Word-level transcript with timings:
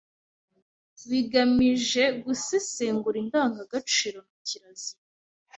bigamije 1.09 2.03
gusesengura 2.23 3.17
indangagaciro 3.23 4.19
na 4.29 4.37
kirazira 4.47 5.01